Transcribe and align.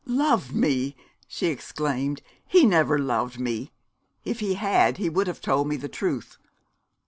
'Loved 0.03 0.51
me!' 0.51 0.95
she 1.27 1.45
exclaimed; 1.45 2.23
'he 2.47 2.65
never 2.65 2.97
loved 2.97 3.39
me. 3.39 3.71
If 4.25 4.39
he 4.39 4.55
had 4.55 4.97
he 4.97 5.09
would 5.09 5.27
have 5.27 5.41
told 5.41 5.67
me 5.67 5.75
the 5.77 5.87
truth. 5.89 6.39